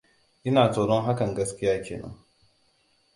Ina 0.47 0.63
tsoron 0.71 1.03
hakan 1.07 1.35
gaskiya 1.35 1.75
kenan. 1.85 2.15